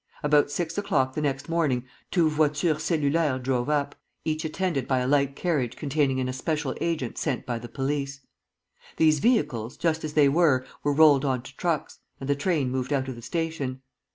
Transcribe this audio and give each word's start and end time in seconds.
About 0.23 0.49
six 0.49 0.79
o'clock 0.79 1.13
the 1.13 1.21
next 1.21 1.47
morning 1.47 1.85
two 2.09 2.27
voitures 2.27 2.79
cellulaires 2.81 3.43
drove 3.43 3.69
up, 3.69 3.93
each 4.25 4.43
attended 4.43 4.87
by 4.87 4.97
a 4.97 5.07
light 5.07 5.35
carriage 5.35 5.75
containing 5.75 6.19
an 6.19 6.27
especial 6.27 6.75
agent 6.81 7.19
sent 7.19 7.45
by 7.45 7.59
the 7.59 7.69
police. 7.69 8.21
These 8.97 9.19
vehicles, 9.19 9.77
just 9.77 10.03
as 10.03 10.13
they 10.13 10.27
were, 10.27 10.65
were 10.81 10.95
rolled 10.95 11.23
on 11.23 11.43
to 11.43 11.55
trucks, 11.55 11.99
and 12.19 12.27
the 12.27 12.35
train 12.35 12.71
moved 12.71 12.91
out 12.91 13.09
of 13.09 13.15
the 13.15 13.21
station. 13.21 13.83